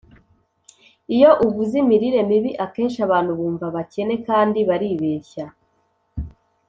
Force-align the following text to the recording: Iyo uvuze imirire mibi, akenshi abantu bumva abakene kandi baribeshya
Iyo 1.15 1.31
uvuze 1.45 1.75
imirire 1.83 2.19
mibi, 2.29 2.51
akenshi 2.65 2.99
abantu 3.07 3.31
bumva 3.39 3.63
abakene 3.69 4.15
kandi 4.27 4.59
baribeshya 4.69 5.45